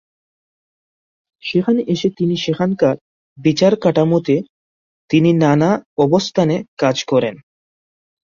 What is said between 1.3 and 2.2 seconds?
সেখানে এসে